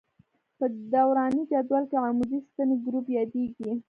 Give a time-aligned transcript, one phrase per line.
[0.57, 3.71] په دوراني جدول کې عمودي ستنې ګروپ یادیږي.